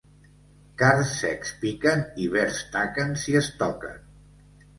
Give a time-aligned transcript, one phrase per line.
[0.81, 4.03] Cards secs piquen i verds taquen si es toquen.